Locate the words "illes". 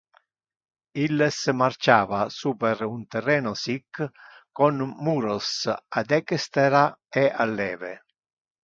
1.01-1.35